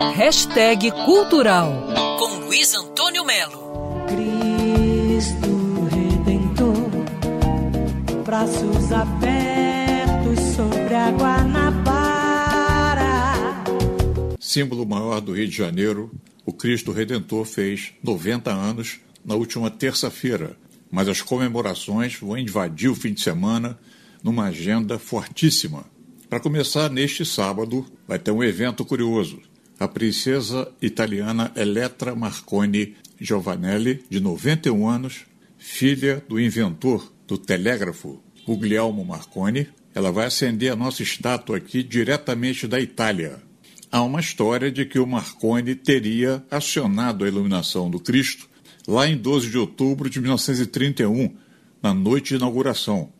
Hashtag 0.00 0.92
Cultural 1.04 1.72
com 2.20 2.44
Luiz 2.44 2.72
Antônio 2.72 3.24
Melo. 3.24 4.06
Cristo 4.06 5.88
Redentor, 5.90 6.88
braços 8.24 8.92
abertos 8.92 10.38
sobre 10.54 10.94
a 10.94 11.10
Guanabara. 11.10 12.54
Símbolo 14.38 14.86
maior 14.86 15.20
do 15.20 15.32
Rio 15.32 15.48
de 15.48 15.56
Janeiro, 15.56 16.12
o 16.46 16.52
Cristo 16.52 16.92
Redentor 16.92 17.44
fez 17.44 17.92
90 18.00 18.52
anos 18.52 19.00
na 19.24 19.34
última 19.34 19.68
terça-feira, 19.68 20.56
mas 20.92 21.08
as 21.08 21.22
comemorações 21.22 22.14
vão 22.14 22.38
invadir 22.38 22.88
o 22.88 22.94
fim 22.94 23.12
de 23.12 23.20
semana 23.20 23.76
numa 24.22 24.44
agenda 24.44 24.96
fortíssima. 24.96 25.84
Para 26.30 26.38
começar, 26.38 26.88
neste 26.88 27.26
sábado, 27.26 27.84
vai 28.06 28.20
ter 28.20 28.30
um 28.30 28.44
evento 28.44 28.84
curioso 28.84 29.42
a 29.78 29.86
princesa 29.86 30.70
italiana 30.82 31.52
Elettra 31.54 32.14
Marconi 32.14 32.96
Giovanelli, 33.20 34.04
de 34.10 34.20
91 34.20 34.88
anos, 34.88 35.24
filha 35.58 36.22
do 36.28 36.40
inventor 36.40 37.12
do 37.26 37.38
telégrafo 37.38 38.22
Guglielmo 38.46 39.04
Marconi, 39.04 39.68
ela 39.94 40.10
vai 40.10 40.26
acender 40.26 40.72
a 40.72 40.76
nossa 40.76 41.02
estátua 41.02 41.56
aqui 41.56 41.82
diretamente 41.82 42.66
da 42.66 42.80
Itália. 42.80 43.42
Há 43.90 44.02
uma 44.02 44.20
história 44.20 44.70
de 44.70 44.84
que 44.84 44.98
o 44.98 45.06
Marconi 45.06 45.74
teria 45.74 46.44
acionado 46.50 47.24
a 47.24 47.28
iluminação 47.28 47.90
do 47.90 47.98
Cristo 47.98 48.48
lá 48.86 49.06
em 49.06 49.16
12 49.16 49.50
de 49.50 49.58
outubro 49.58 50.08
de 50.08 50.20
1931, 50.20 51.34
na 51.82 51.92
noite 51.92 52.30
de 52.30 52.36
inauguração. 52.36 53.12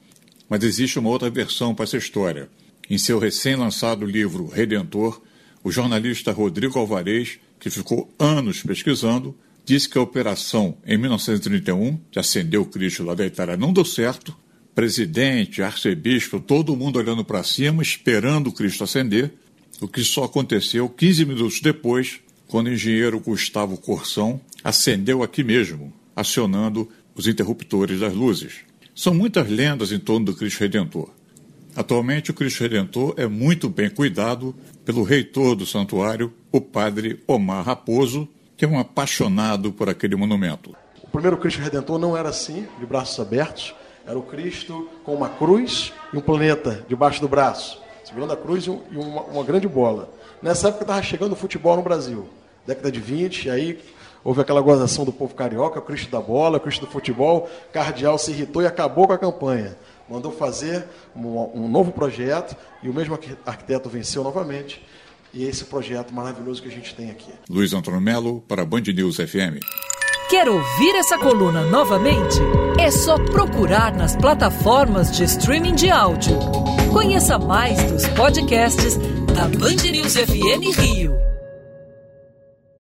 Mas 0.49 0.65
existe 0.65 0.99
uma 0.99 1.11
outra 1.11 1.29
versão 1.29 1.75
para 1.75 1.85
essa 1.85 1.97
história. 1.97 2.49
Em 2.89 2.97
seu 2.97 3.19
recém-lançado 3.19 4.07
livro 4.07 4.47
Redentor, 4.47 5.21
o 5.69 5.71
jornalista 5.71 6.33
Rodrigo 6.33 6.79
Alvarez, 6.79 7.39
que 7.61 7.69
ficou 7.69 8.11
anos 8.19 8.63
pesquisando, 8.63 9.37
disse 9.67 9.87
que 9.87 9.99
a 9.99 10.03
operação 10.03 10.79
em 10.87 10.97
1931, 10.97 12.01
de 12.11 12.19
acender 12.19 12.59
o 12.59 12.65
Cristo 12.65 13.05
lá 13.05 13.15
da 13.15 13.27
Itália, 13.27 13.55
não 13.55 13.71
deu 13.71 13.85
certo. 13.85 14.35
Presidente, 14.75 15.61
arcebispo, 15.61 16.41
todo 16.41 16.75
mundo 16.75 16.99
olhando 16.99 17.23
para 17.23 17.43
cima, 17.43 17.83
esperando 17.83 18.47
o 18.47 18.53
Cristo 18.53 18.83
acender, 18.83 19.31
o 19.79 19.87
que 19.87 20.03
só 20.03 20.25
aconteceu 20.25 20.89
15 20.89 21.27
minutos 21.27 21.61
depois, 21.61 22.19
quando 22.47 22.69
o 22.69 22.73
engenheiro 22.73 23.21
Gustavo 23.21 23.77
Corsão 23.77 24.41
acendeu 24.65 25.23
aqui 25.23 25.45
mesmo, 25.45 25.93
acionando 26.17 26.89
os 27.15 27.27
interruptores 27.27 28.01
das 28.01 28.15
luzes. 28.15 28.61
São 28.95 29.13
muitas 29.13 29.51
lendas 29.51 29.93
em 29.93 29.99
torno 29.99 30.25
do 30.25 30.35
Cristo 30.35 30.61
Redentor. 30.61 31.11
Atualmente, 31.79 32.33
o 32.33 32.35
Cristo 32.35 32.65
Redentor 32.65 33.15
é 33.17 33.29
muito 33.29 33.69
bem 33.69 33.89
cuidado 33.89 34.53
pelo 34.85 35.05
reitor 35.05 35.55
do 35.55 35.65
santuário, 35.65 36.35
o 36.51 36.61
padre 36.61 37.23
Omar 37.25 37.65
Raposo, 37.65 38.29
que 38.57 38.65
é 38.65 38.69
um 38.69 38.81
apaixonado 38.81 39.73
por 39.73 39.89
aquele 39.89 40.17
monumento. 40.17 40.75
O 41.01 41.07
primeiro 41.07 41.37
Cristo 41.37 41.61
Redentor 41.61 41.97
não 42.01 42.17
era 42.17 42.31
assim, 42.31 42.67
de 42.81 42.85
braços 42.85 43.21
abertos. 43.21 43.77
Era 44.05 44.19
o 44.19 44.23
Cristo 44.23 44.89
com 45.05 45.15
uma 45.15 45.29
cruz 45.29 45.93
e 46.13 46.17
um 46.17 46.21
planeta 46.21 46.85
debaixo 46.89 47.21
do 47.21 47.29
braço, 47.29 47.81
segurando 48.03 48.33
a 48.33 48.37
cruz 48.37 48.67
e 48.67 48.71
uma, 48.71 49.23
uma 49.23 49.45
grande 49.45 49.69
bola. 49.69 50.13
Nessa 50.43 50.71
época 50.71 50.83
estava 50.83 51.01
chegando 51.01 51.35
o 51.35 51.37
futebol 51.37 51.77
no 51.77 51.83
Brasil, 51.83 52.29
década 52.67 52.91
de 52.91 52.99
20, 52.99 53.51
aí 53.51 53.79
houve 54.29 54.41
aquela 54.41 54.61
gozação 54.61 55.05
do 55.05 55.13
povo 55.13 55.35
carioca, 55.35 55.79
o 55.79 55.83
Cristo 55.83 56.11
da 56.11 56.21
bola, 56.21 56.59
o 56.59 56.61
Cristo 56.61 56.85
do 56.87 56.93
futebol. 56.93 57.49
Cardeal 57.73 58.19
se 58.19 58.31
irritou 58.31 58.63
e 58.63 58.67
acabou 58.67 59.07
com 59.07 59.13
a 59.13 59.19
campanha 59.19 59.77
mandou 60.09 60.33
fazer 60.33 60.85
um, 61.15 61.65
um 61.65 61.69
novo 61.69 61.93
projeto 61.93 62.57
e 62.83 62.89
o 62.89 62.95
mesmo 62.95 63.19
arquiteto 63.45 63.89
venceu 63.89 64.25
novamente. 64.25 64.83
E 65.33 65.45
esse 65.45 65.65
projeto 65.65 66.13
maravilhoso 66.15 66.63
que 66.63 66.69
a 66.69 66.71
gente 66.71 66.95
tem 66.95 67.11
aqui. 67.11 67.31
Luiz 67.51 67.75
Antônio 67.75 68.01
Melo 68.01 68.43
para 68.49 68.65
Band 68.65 68.81
News 68.95 69.17
FM. 69.17 69.61
Quer 70.31 70.49
ouvir 70.49 70.95
essa 70.95 71.19
coluna 71.19 71.65
novamente? 71.65 72.39
É 72.79 72.91
só 72.91 73.17
procurar 73.27 73.95
nas 73.95 74.17
plataformas 74.17 75.15
de 75.15 75.25
streaming 75.25 75.75
de 75.75 75.91
áudio. 75.91 76.39
Conheça 76.93 77.39
mais 77.39 77.83
dos 77.91 78.07
podcasts 78.09 78.97
da 79.35 79.47
Band 79.49 79.91
News 79.91 80.15
FM 80.15 80.79
Rio. 80.79 81.38